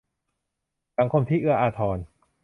[0.97, 1.97] สังคมที่เอื้ออาทร